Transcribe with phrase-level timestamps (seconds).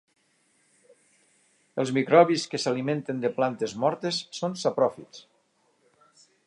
[1.83, 5.27] Els microbis que s'alimenten de plantes mortes són sapròfits.